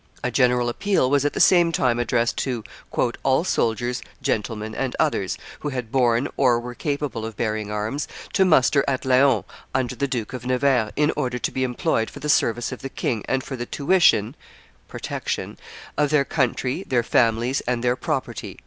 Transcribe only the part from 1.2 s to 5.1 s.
at the same time addressed to "all soldiers, gentlemen and